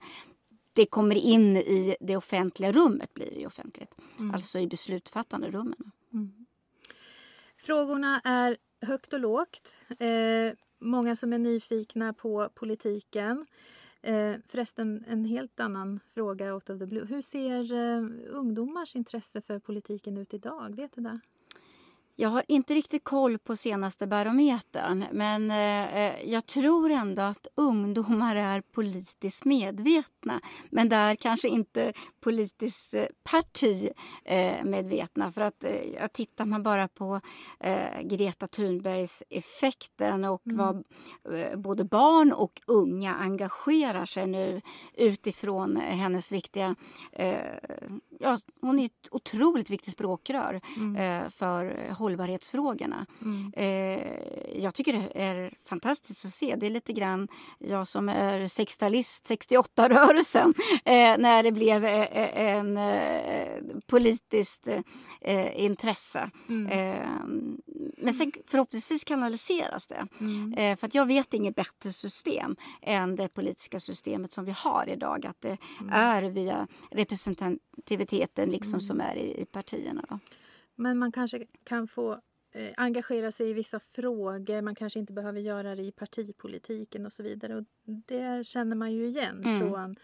[0.72, 3.94] det kommer in i det offentliga rummet blir det offentligt.
[4.34, 5.90] Alltså i beslutsfattande rummen.
[7.58, 9.76] Frågorna är högt och lågt.
[9.88, 13.46] Eh, många som är nyfikna på politiken.
[14.02, 17.04] Eh, förresten, en helt annan fråga out of the blue.
[17.04, 20.76] Hur ser eh, ungdomars intresse för politiken ut idag?
[20.76, 21.20] Vet du det?
[22.16, 28.36] Jag har inte riktigt koll på senaste barometern men eh, jag tror ändå att ungdomar
[28.36, 30.40] är politiskt medvetna.
[30.70, 33.90] Men där kanske inte politiskt eh, parti
[34.24, 35.32] eh, medvetna.
[35.32, 37.20] För att eh, jag tittar man bara på
[37.60, 40.84] eh, Greta Thunbergs effekten och vad
[41.32, 44.60] eh, både barn och unga engagerar sig nu
[44.94, 46.74] utifrån eh, hennes viktiga
[47.12, 47.36] eh,
[48.20, 50.60] ja, hon är ett otroligt viktigt språkrör
[50.98, 53.06] eh, för hållbarhetsfrågorna.
[53.52, 56.56] Eh, jag tycker det är fantastiskt att se.
[56.56, 57.28] Det är lite grann
[57.58, 60.54] jag som är 60-talist, 68-rörelsen,
[60.84, 64.68] eh, när det blev eh, eh, en eh, politiskt
[65.54, 66.30] intresse.
[66.70, 67.06] Eh,
[67.96, 70.06] men sen förhoppningsvis kanaliseras det.
[70.56, 74.88] Eh, för att jag vet inget bättre system än det politiska systemet som vi har
[74.88, 75.26] idag.
[75.26, 75.58] Att det
[75.90, 76.66] är via
[78.12, 80.04] representativiteten liksom som är i, i partierna.
[80.08, 80.18] Då.
[80.74, 82.12] Men man kanske kan få
[82.52, 84.62] eh, engagera sig i vissa frågor.
[84.62, 87.56] Man kanske inte behöver göra det i partipolitiken och så vidare.
[87.56, 89.60] Och det känner man ju igen Mm.
[89.60, 89.96] från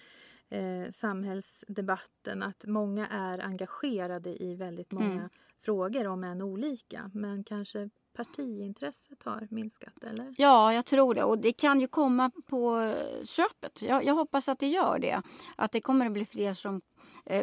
[0.48, 5.28] eh, samhällsdebatten att många är engagerade i väldigt många Mm.
[5.64, 7.10] frågor, om än olika.
[7.14, 10.34] Men kanske partiintresset har minskat, eller?
[10.38, 11.22] Ja, jag tror det.
[11.24, 12.92] Och det kan ju komma på
[13.24, 13.82] köpet.
[13.82, 15.22] Jag, jag hoppas att det gör det.
[15.56, 16.80] Att det kommer att bli fler som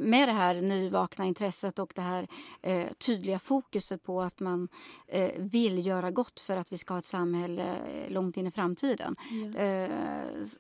[0.01, 2.27] med det här nyvakna intresset och det här
[2.61, 4.67] eh, tydliga fokuset på att man
[5.07, 8.51] eh, vill göra gott för att vi ska ha ett samhälle eh, långt in i
[8.51, 9.15] framtiden.
[9.55, 9.59] Ja.
[9.59, 9.91] Eh,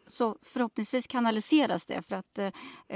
[0.07, 2.45] så förhoppningsvis kanaliseras det för att eh,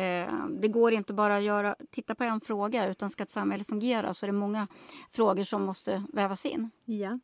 [0.02, 3.64] eh, det går inte bara att göra, titta på en fråga utan ska ett samhälle
[3.64, 4.68] fungera så är det många
[5.12, 6.70] frågor som måste vävas in.
[6.86, 7.20] Ja.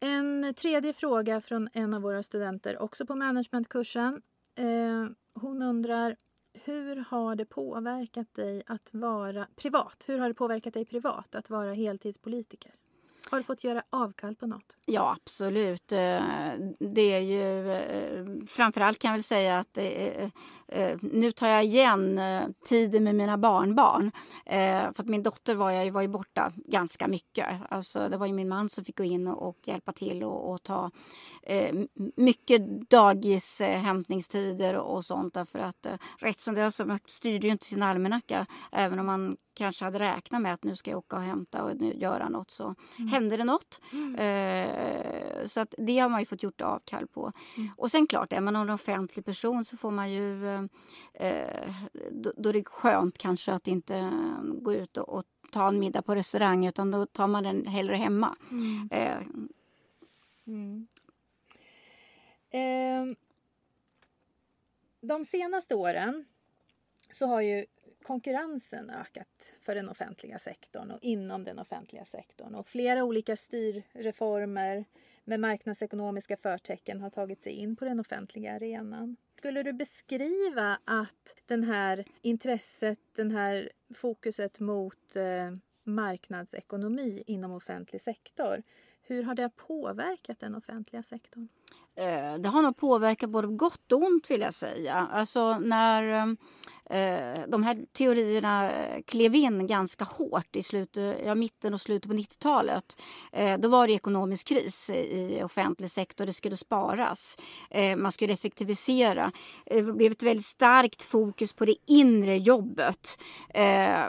[0.00, 4.22] En tredje fråga från en av våra studenter, också på managementkursen.
[4.58, 6.16] Eh, hon undrar
[6.64, 10.04] hur har det påverkat dig att vara privat?
[10.08, 12.72] Hur har det påverkat dig privat att vara heltidspolitiker?
[13.30, 14.76] Har du fått göra avkall på något?
[14.86, 15.92] Ja, absolut.
[15.92, 16.20] Eh,
[16.78, 17.70] Det är ju...
[17.72, 20.30] eh, Framförallt kan jag väl säga att är,
[20.68, 22.20] eh, nu tar jag igen
[22.64, 24.10] tiden med mina barnbarn.
[24.94, 27.48] För att min dotter var, jag, var ju borta ganska mycket.
[27.68, 30.62] Alltså, det var ju min man som fick gå in och, hjälpa till och, och
[30.62, 30.90] ta
[32.16, 35.34] mycket dagishämtningstider och sånt.
[35.34, 35.86] Därför att
[36.18, 38.46] rätt som det är så man styrde ju inte sin almanacka.
[38.72, 41.72] Även om man kanske hade räknat med att nu ska jag åka och hämta och
[41.82, 42.74] göra något så
[43.16, 43.80] hände det något.
[44.18, 47.32] Eh, så att det har man ju fått gjort avkall på.
[47.76, 50.46] Och sen klart, är man en offentlig person så får man ju...
[51.14, 51.70] Eh,
[52.10, 55.78] då, då är det skönt kanske att inte eh, gå ut och, och ta en
[55.78, 58.36] middag på restaurang utan då tar man den hellre hemma.
[58.90, 59.18] Eh,
[62.50, 63.06] Eh,
[65.00, 66.24] de senaste åren
[67.10, 67.66] så har ju
[68.02, 72.54] konkurrensen ökat för den offentliga sektorn och inom den offentliga sektorn.
[72.54, 74.84] Och flera olika styrreformer
[75.24, 79.16] med marknadsekonomiska förtecken har tagit sig in på den offentliga arenan.
[79.38, 85.52] skulle du beskriva att den här intresset, den här fokuset mot eh,
[85.84, 88.62] marknadsekonomi inom offentlig sektor,
[89.02, 91.48] hur har det påverkat den offentliga sektorn?
[91.96, 95.08] Eh, det har nog påverkat både gott och ont vill jag säga.
[95.12, 96.36] Alltså när ehm,
[96.90, 102.10] eh, de här teorierna eh, klev in ganska hårt i slutet, ja, mitten och slutet
[102.10, 102.96] på 90-talet.
[103.32, 106.26] Eh, då var det ekonomisk kris i offentlig sektor.
[106.26, 107.38] Det skulle sparas.
[107.70, 109.32] Eh, man skulle effektivisera.
[109.66, 113.18] Eh, det blev ett väldigt starkt fokus på det inre jobbet.
[113.54, 114.04] Eh,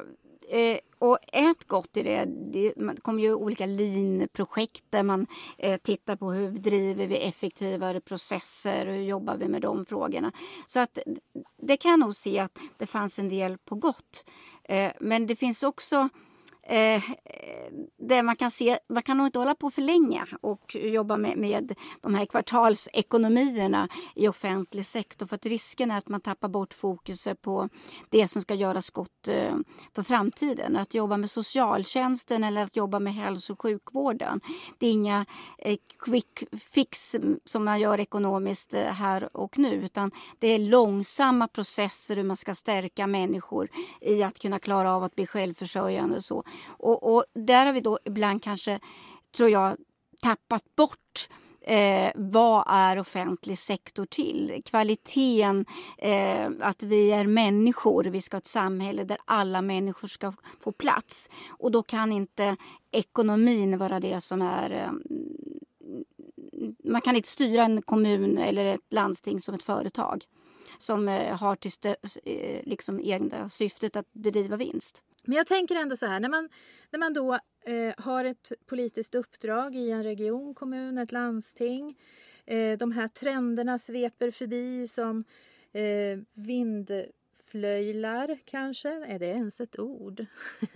[0.50, 6.16] Eh, och ett gott i det, det kommer ju olika lean-projekt där man eh, tittar
[6.16, 10.32] på hur driver vi effektivare processer, och hur jobbar vi med de frågorna.
[10.68, 11.00] Så att
[11.62, 14.26] det kan jag nog se att det fanns en del på gott.
[14.64, 16.10] Eh, men det finns också
[16.70, 17.02] Eh, eh,
[18.00, 21.38] det man kan se, man kan nog inte hålla på för länge och jobba med,
[21.38, 26.74] med de här kvartalsekonomierna i offentlig sektor för att risken är att man tappar bort
[26.74, 27.70] fokuset på
[28.10, 29.56] det som ska göras gott eh,
[29.96, 30.76] för framtiden.
[30.76, 34.42] Att jobba med socialtjänsten eller att jobba med hälso och sjukvården.
[34.78, 35.26] Det är inga
[35.58, 41.48] eh, quick fix som man gör ekonomiskt eh, här och nu utan det är långsamma
[41.48, 43.70] processer hur man ska stärka människor
[44.02, 46.44] i att kunna klara av att bli självförsörjande och så.
[46.68, 48.80] Och, och där har vi då ibland kanske,
[49.38, 49.78] tror jag,
[50.22, 51.30] tappat bort
[51.68, 54.62] Eh, vad är offentlig sektor till?
[54.66, 55.66] Kvaliteten,
[55.98, 58.04] eh, att vi är människor.
[58.04, 61.30] Vi ska ha ett samhälle där alla människor ska få plats.
[61.50, 62.56] Och då kan inte
[62.92, 64.72] ekonomin vara det som är...
[64.72, 64.92] Eh,
[66.84, 70.24] man kan inte styra en kommun eller ett landsting som ett företag
[70.78, 71.72] som eh, har till
[72.26, 75.04] eh, liksom egna syftet att bedriva vinst.
[75.28, 76.50] Men jag tänker ändå så här, när man,
[76.92, 77.34] när man då
[77.66, 81.98] eh, har ett politiskt uppdrag i en region, kommun, ett landsting.
[82.46, 85.24] Eh, de här trenderna sveper förbi som
[85.72, 88.90] eh, vindflöjlar kanske.
[88.90, 90.26] Är det ens ett ord?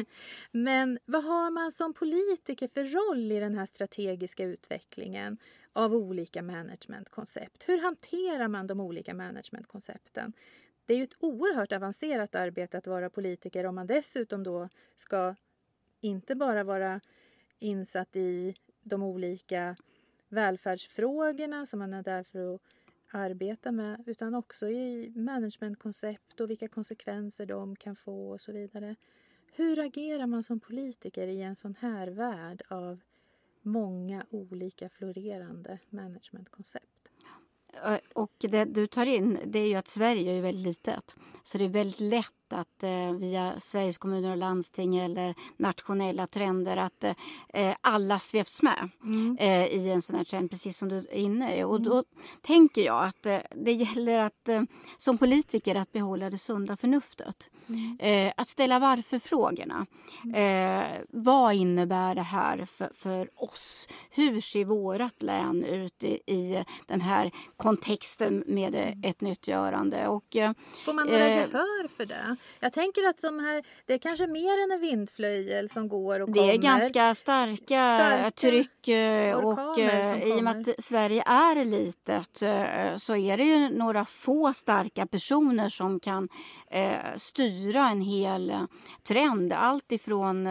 [0.52, 5.38] Men vad har man som politiker för roll i den här strategiska utvecklingen
[5.74, 7.70] av olika managementkoncept?
[7.70, 10.34] Hur hanterar man de olika managementkoncepten?
[10.92, 15.36] Det är ju ett oerhört avancerat arbete att vara politiker om man dessutom då ska
[16.02, 17.02] inte bara vara
[17.60, 19.76] insatt i de olika
[20.30, 22.62] välfärdsfrågorna som man är där för att
[23.12, 28.96] arbeta med utan också i managementkoncept och vilka konsekvenser de kan få och så vidare.
[29.54, 33.00] Hur agerar man som politiker i en sån här värld av
[33.62, 37.01] många olika florerande managementkoncept?
[37.74, 41.16] Eh, och det du tar in det är ju att Sverige är väldigt litet.
[41.44, 46.78] Så det är väldigt lätt att eh, via Sveriges kommuner och landsting eller nationella trender
[46.78, 49.38] att eh, alla sveps med mm.
[49.40, 51.64] eh, i en sån här trend, precis som du är inne i.
[51.64, 51.90] Och mm.
[51.90, 52.04] då
[52.42, 54.62] tänker jag att eh, det gäller att eh,
[54.98, 57.50] som politiker att behålla det sunda förnuftet.
[57.68, 57.98] Mm.
[58.00, 59.86] Eh, att ställa varför-frågorna.
[60.24, 61.06] Mm.
[61.10, 63.88] vad innebär det här för, för oss?
[64.10, 69.02] Hur ser vårt län ut i, i den här kontexten med mm.
[69.04, 70.08] ett nyttgörande?
[70.08, 70.36] Och,
[70.86, 72.36] Får man några gehör för det?
[72.60, 76.28] Jag tänker att som här, det är kanske mer än en vindflöjel som går och
[76.28, 76.48] kommer.
[76.48, 81.66] Det är ganska starka, starka tryck eh, och eh, i och med att Sverige är
[81.66, 86.30] litet eh, så är det ju några få starka personer som kan
[87.16, 88.54] styra en hel
[89.04, 89.54] trend.
[89.54, 90.48] Allt ifrån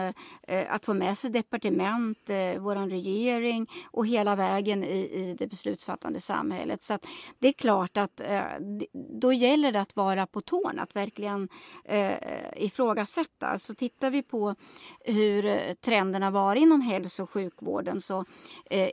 [0.67, 6.83] att få med sig departement, vår regering och hela vägen i, i det beslutsfattande samhället.
[6.83, 6.99] Så
[7.39, 8.21] det är klart att
[8.93, 11.49] då gäller det att vara på tårna, att verkligen
[11.85, 12.17] eh,
[12.55, 13.57] ifrågasätta.
[13.57, 14.55] Så tittar vi på
[14.99, 18.25] hur trenderna var inom hälso och sjukvården så
[18.69, 18.89] eh,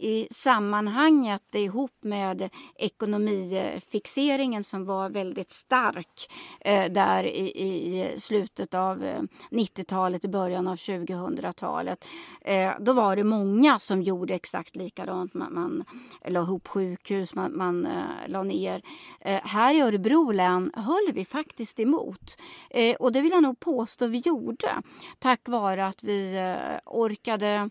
[0.00, 9.04] i sammanhanget ihop med ekonomifixeringen som var väldigt stark eh, där i, i, slutet av
[9.04, 12.04] eh, 90-talet, och början av 2000-talet.
[12.40, 15.34] Eh, då var det många som gjorde exakt likadant.
[15.34, 15.84] Man, man
[16.24, 18.82] la ihop sjukhus, man, man eh, la ner.
[19.20, 22.36] Eh, här i Örebro län höll vi faktiskt emot.
[22.70, 24.82] Eh, och det vill jag nog påstå vi gjorde
[25.18, 27.70] tack vare att vi eh, orkade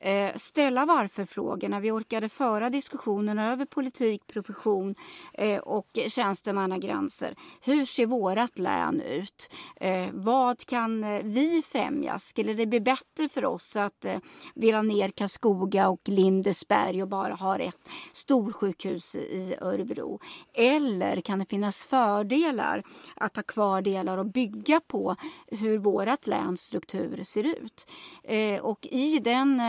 [0.00, 1.80] Eh, ställa varför-frågorna.
[1.80, 4.94] Vi orkade föra diskussionen över politik, profession
[5.34, 7.34] eh, och tjänstemannagränser.
[7.60, 9.50] Hur ser vårt län ut?
[9.76, 12.18] Eh, vad kan eh, vi främja?
[12.18, 14.18] Skulle det bli bättre för oss att eh,
[14.54, 20.20] vi la ner Karlskoga och Lindesberg och bara har ett storsjukhus i Örebro?
[20.54, 22.82] Eller kan det finnas fördelar
[23.16, 27.86] att ha kvar delar och bygga på hur vårt läns struktur ser ut?
[28.22, 29.60] Eh, och i den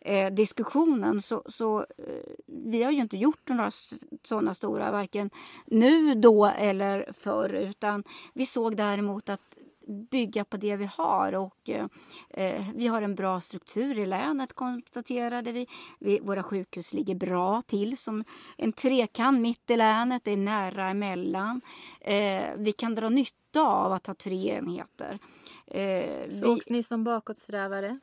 [0.00, 3.70] eh, diskussionen så, så eh, vi har ju inte gjort några
[4.24, 5.30] sådana stora, varken
[5.66, 7.54] nu, då eller förr.
[7.54, 9.40] Utan vi såg däremot att
[9.90, 11.34] bygga på det vi har.
[11.34, 11.86] Och, eh,
[12.30, 15.66] eh, vi har en bra struktur i länet, konstaterade vi.
[15.98, 16.20] vi.
[16.20, 18.24] Våra sjukhus ligger bra till, som
[18.56, 20.24] en trekant mitt i länet.
[20.24, 21.60] Det är nära emellan.
[22.00, 25.18] Eh, vi kan dra nytta av att ha tre enheter.
[25.70, 27.98] Eh, Sågs vi, ni som bakåtsträvare?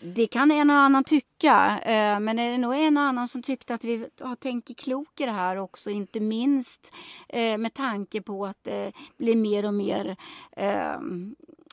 [0.00, 1.80] Det kan en och annan tycka.
[1.82, 5.20] Eh, men är det nog en och annan som tyckte att vi har tänkt klokt
[5.20, 5.90] i det här också.
[5.90, 6.94] Inte minst
[7.28, 10.16] eh, med tanke på att det blir mer och mer
[10.52, 11.00] eh,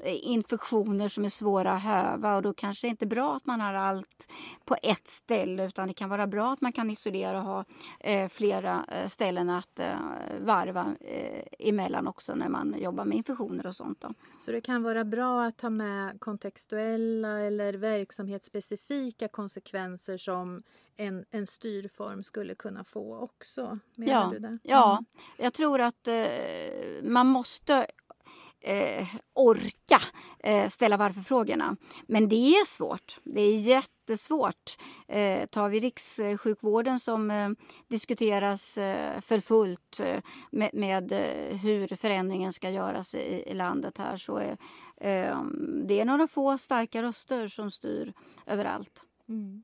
[0.05, 3.61] infektioner som är svåra att häva och då kanske det inte är bra att man
[3.61, 4.31] har allt
[4.65, 7.65] på ett ställe utan det kan vara bra att man kan isolera och ha
[7.99, 9.95] eh, flera eh, ställen att eh,
[10.41, 14.01] varva eh, emellan också när man jobbar med infektioner och sånt.
[14.01, 14.13] Då.
[14.39, 20.63] Så det kan vara bra att ta med kontextuella eller verksamhetsspecifika konsekvenser som
[20.95, 23.79] en, en styrform skulle kunna få också?
[23.95, 24.47] Ja, du det?
[24.47, 24.59] Mm.
[24.63, 25.03] ja,
[25.37, 26.15] jag tror att eh,
[27.03, 27.87] man måste
[28.61, 30.01] eh, orka
[30.39, 31.75] eh, ställa varför-frågorna.
[32.07, 33.17] Men det är svårt.
[33.23, 34.77] Det är jättesvårt.
[35.07, 37.49] Eh, tar vi rikssjukvården som eh,
[37.87, 43.97] diskuteras eh, för fullt eh, med, med eh, hur förändringen ska göras i, i landet
[43.97, 44.57] här så är
[44.97, 45.43] eh,
[45.87, 48.13] det är några få starka röster som styr
[48.45, 49.05] överallt.
[49.29, 49.63] Mm.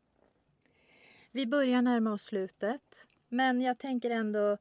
[1.32, 4.58] Vi börjar närma oss slutet, men jag tänker ändå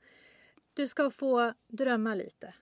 [0.74, 2.54] du ska få drömma lite.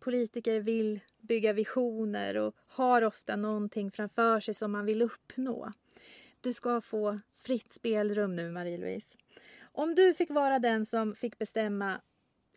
[0.00, 5.72] Politiker vill bygga visioner och har ofta någonting framför sig som man vill uppnå.
[6.40, 9.18] Du ska få fritt spelrum nu, Marie-Louise.
[9.62, 12.00] Om du fick vara den som fick bestämma,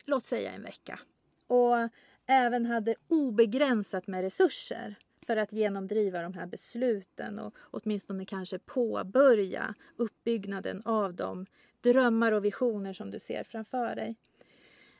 [0.04, 1.00] låt säga en vecka,
[1.46, 1.88] och
[2.26, 4.94] även hade obegränsat med resurser
[5.26, 11.46] för att genomdriva de här besluten och åtminstone kanske påbörja uppbyggnaden av de
[11.80, 14.16] drömmar och visioner som du ser framför dig.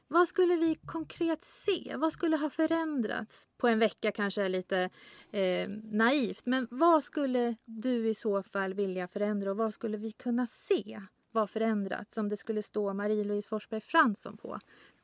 [0.08, 1.96] Vad skulle vi konkret se?
[1.96, 3.48] Vad skulle ha förändrats?
[3.58, 4.90] På en vecka kanske är lite
[5.30, 10.12] eh, naivt, men vad skulle du i så fall vilja förändra och vad skulle vi
[10.12, 11.00] kunna se
[11.34, 14.58] var förändrats om det skulle stå Marie-Louise Forsberg Fransson på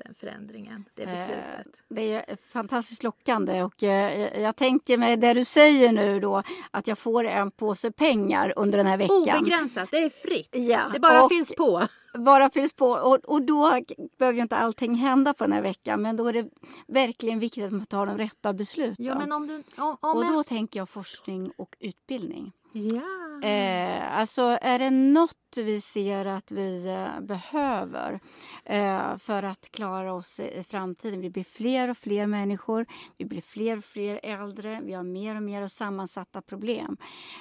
[0.05, 1.83] den förändringen, det eh, beslutet?
[1.89, 6.87] Det är fantastiskt lockande och eh, jag tänker mig det du säger nu då att
[6.87, 9.39] jag får en påse pengar under den här veckan.
[9.39, 10.49] Obegränsat, det är fritt.
[10.53, 11.83] Ja, det bara fylls på.
[12.15, 13.81] Bara fylls på och, och då
[14.19, 16.51] behöver ju inte allting hända på den här veckan men då är det
[16.87, 19.05] verkligen viktigt att man tar de rätta besluten.
[19.05, 20.45] Ja, men om du, om, om och då en...
[20.45, 22.53] tänker jag forskning och utbildning.
[22.73, 23.21] Ja.
[23.43, 28.21] Eh, alltså är det något vi ser att vi eh, behöver
[28.65, 31.21] eh, för att klara oss i framtiden.
[31.21, 35.37] Vi blir fler och fler människor, vi blir fler och fler äldre, vi har mer
[35.37, 36.97] och mer sammansatta problem.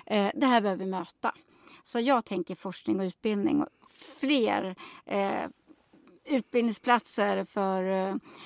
[0.06, 1.36] Eh, det här behöver vi möta.
[1.84, 3.64] Så jag tänker forskning och utbildning.
[4.20, 4.76] Fler
[5.06, 5.44] eh,
[6.30, 7.84] utbildningsplatser för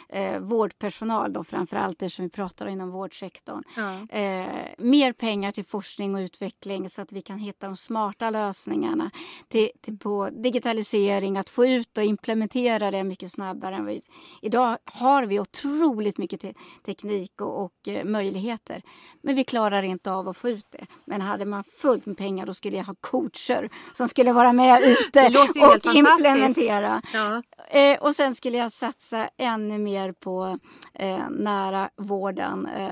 [0.09, 3.63] eh, vårdpersonal då framförallt eftersom vi pratar inom vårdsektorn.
[3.75, 4.17] Ja.
[4.17, 9.11] Eh, mer pengar till forskning och utveckling så att vi kan hitta de smarta lösningarna
[9.47, 14.01] till, till, på digitalisering, att få ut och implementera det mycket snabbare än vi,
[14.41, 16.53] Idag har vi otroligt mycket te
[16.86, 18.81] teknik och, och eh, möjligheter
[19.21, 20.86] men vi klarar inte av att få ut det.
[21.05, 24.81] Men hade man fullt med pengar då skulle jag ha coacher som skulle vara med
[24.84, 27.01] ute och implementera.
[27.13, 27.43] Ja.
[27.74, 30.59] Eh, och sen skulle jag satsa ännu mer på
[30.93, 32.65] eh, nära vården.
[32.65, 32.91] Eh,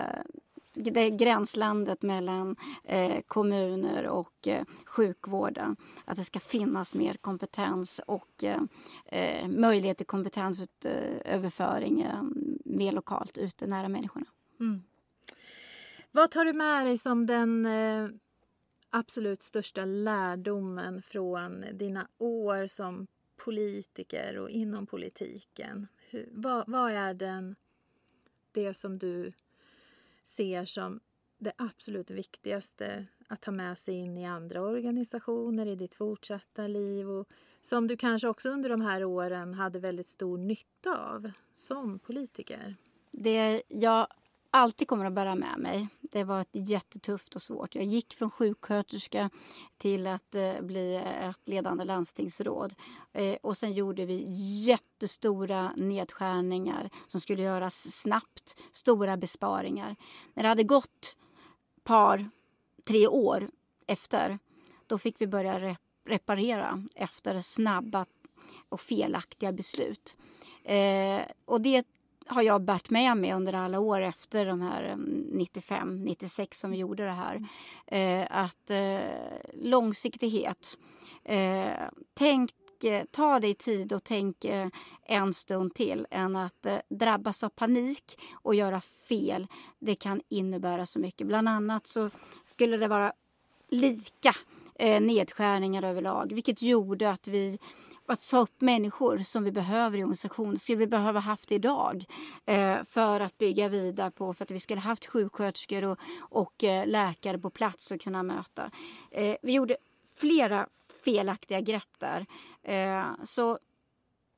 [0.73, 5.75] det gränslandet mellan eh, kommuner och eh, sjukvården.
[6.05, 8.61] Att det ska finnas mer kompetens och eh,
[9.05, 12.23] eh möjlighet till kompetensöverföring eh,
[12.65, 14.25] mer lokalt ute nära människorna.
[14.59, 14.83] Mm.
[16.11, 18.07] Vad tar du med dig som den eh,
[18.89, 23.07] absolut största lärdomen från dina år som
[23.45, 25.87] politiker och inom politiken?
[26.09, 27.55] Hur, vad, vad är den,
[28.51, 29.33] det som du
[30.23, 30.99] ser som
[31.37, 37.09] det absolut viktigaste att ta med sig in i andra organisationer i ditt fortsatta liv
[37.09, 37.27] och
[37.61, 42.75] som du kanske också under de här åren hade väldigt stor nytta av som politiker?
[43.11, 44.07] Det jag
[44.51, 45.87] alltid kommer att bära med mig.
[46.01, 47.75] Det var ett jättetufft och svårt.
[47.75, 49.29] Jag gick från sjuksköterska
[49.77, 52.75] till att eh, bli eh, ett ledande landstingsråd.
[53.13, 54.25] Eh, och sen gjorde vi
[54.65, 58.57] jättestora nedskärningar som skulle göras snabbt.
[58.71, 59.95] Stora besparingar.
[60.33, 61.17] När det hade gått
[61.83, 62.29] par,
[62.83, 63.49] tre år
[63.87, 64.39] efter,
[64.87, 68.05] då fick vi börja rep reparera efter snabba
[68.69, 70.17] och felaktiga beslut.
[70.63, 71.85] Eh, och det
[72.31, 76.77] har jag bärt med mig under alla år efter de här mm, 95–96 som vi
[76.77, 77.47] gjorde det här.
[77.87, 78.99] Eh, att eh,
[79.53, 80.77] långsiktighet
[81.23, 82.51] Eh, tänk,
[82.83, 84.67] eh, ta dig tid och tänk eh,
[85.03, 89.47] en stund till än att eh, drabbas av panik och göra fel.
[89.79, 91.27] Det kan innebära så mycket.
[91.27, 92.09] Bland annat så
[92.45, 93.13] skulle det vara
[93.69, 94.35] lika
[94.81, 97.59] eh, nedskärningar överlag vilket gjorde att vi
[98.05, 102.05] att sa upp människor som vi behöver i organisationen skulle vi behöva haft idag
[102.45, 106.87] eh, för att bygga vidare på för att vi skulle haft sjuksköterskor och, och eh,
[106.87, 108.71] läkare på plats och kunna möta.
[109.11, 109.77] Eh, vi gjorde
[110.15, 110.67] flera
[111.03, 112.25] felaktiga grepp där.
[112.63, 113.59] Eh, så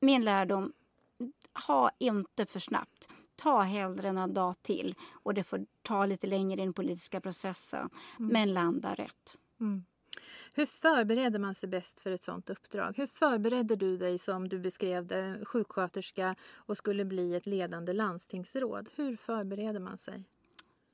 [0.00, 0.72] min lärdom,
[1.66, 3.08] ha inte för snabbt.
[3.36, 7.90] Ta hellre en dag till och det får ta lite längre i den politiska processen.
[8.18, 9.36] Men landa rätt.
[10.56, 12.94] Hur förbereder man sig bäst för ett sådant uppdrag?
[12.96, 18.88] Hur förberedde du dig som du beskrev det, sjuksköterska och skulle bli ett ledande landstingsråd?
[18.94, 20.24] Hur förbereder man sig?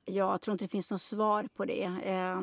[0.05, 1.83] Jag tror inte det finns något svar på det.
[1.83, 2.41] Eh,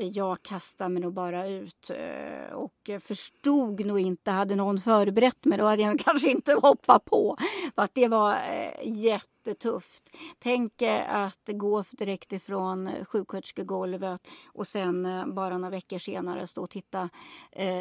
[0.00, 4.30] jag kastade mig nog bara ut eh, och förstod nog inte.
[4.30, 7.36] Hade någon förberett mig då hade jag kanske inte hoppat på.
[7.74, 10.16] För att det var eh, jättetufft.
[10.38, 14.20] Tänk eh, att gå direkt ifrån sjuksköterskegolvet
[14.52, 17.08] och sen bara några veckor senare stå och titta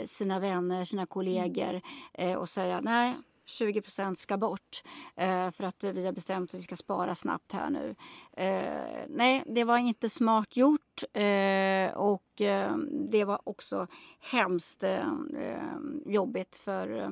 [0.05, 1.81] sina vänner, sina kollegor
[2.13, 3.15] eh, och säga nej
[3.47, 4.83] 20% ska bort
[5.15, 7.95] eh, för att vi har bestämt att vi ska spara snabbt här nu.
[8.33, 12.77] Eh, nej, det var inte smart gjort eh, och eh,
[13.09, 13.87] det var också
[14.19, 15.57] hemskt eh, eh
[16.05, 17.09] jobbigt för eh,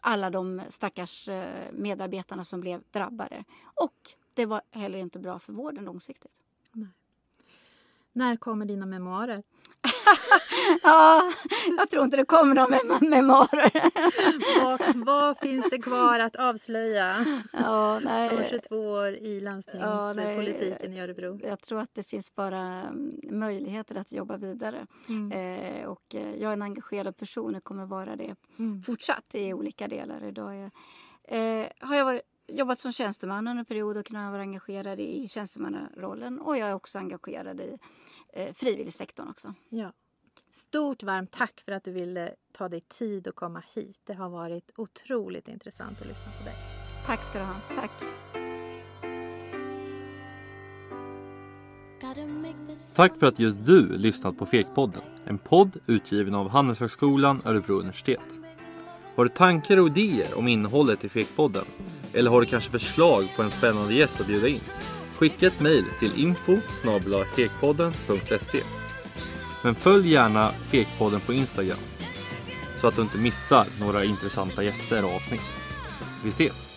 [0.00, 3.44] alla de stackars eh, medarbetarna som blev drabbade.
[3.74, 3.96] Och
[4.34, 6.32] det var heller inte bra för vården långsiktigt.
[8.12, 9.42] När kommer dina memoarer?
[10.82, 11.30] Ja,
[11.78, 13.70] jag tror inte det kommer några mem- memoarer.
[14.64, 18.28] Vad, vad finns det kvar att avslöja Ja, nej.
[18.30, 21.40] från 22 år i landstingspolitiken i Örebro?
[21.44, 24.86] Jag tror att det finns bara mm, möjligheter att jobba vidare.
[25.32, 28.34] Eh, och eh, jag är en engagerad person och kommer vara det
[28.86, 30.24] fortsatt i olika delar.
[30.24, 30.70] Idag är,
[31.62, 32.22] eh, har jag varit,
[32.52, 36.40] jobbat som tjänsteman under en period och kunnat vara engagerad i tjänstemannarollen.
[36.40, 37.78] Och jag är också engagerad i
[38.32, 39.54] eh, frivilligsektorn också.
[39.68, 39.92] Ja.
[40.50, 44.00] Stort varmt tack för att du ville ta dig tid att komma hit.
[44.04, 46.54] Det har varit otroligt intressant att lyssna på dig.
[47.06, 47.54] Tack ska du ha.
[47.74, 47.90] Tack.
[52.96, 55.02] Tack för att just du lyssnat på Fekpodden.
[55.24, 58.38] En podd utgiven av Handelshögskolan Örebro universitet.
[59.16, 61.64] Har du tankar och idéer om innehållet i Fekpodden?
[62.12, 64.60] Eller har du kanske förslag på en spännande gäst att bjuda in?
[65.14, 66.56] Skicka ett mejl till info
[67.36, 68.77] fekpodden.se
[69.62, 71.78] men följ gärna Fekpodden på Instagram
[72.76, 75.40] så att du inte missar några intressanta gäster och avsnitt.
[76.22, 76.68] Vi ses!